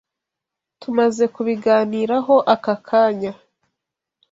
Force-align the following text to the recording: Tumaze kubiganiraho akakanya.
Tumaze 0.81 1.23
kubiganiraho 1.35 2.35
akakanya. 2.55 3.31